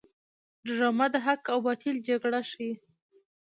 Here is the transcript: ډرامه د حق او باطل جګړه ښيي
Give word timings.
ډرامه 0.65 1.05
د 1.13 1.15
حق 1.25 1.43
او 1.53 1.59
باطل 1.67 1.95
جګړه 2.07 2.39
ښيي 2.49 2.71